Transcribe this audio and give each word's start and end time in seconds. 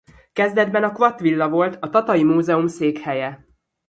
Kezdetben 0.33 0.83
a 0.83 0.91
Quadt-villa 0.91 1.49
volt 1.49 1.77
a 1.83 1.89
tatai 1.89 2.23
múzeum 2.23 2.67
székhelye. 2.67 3.45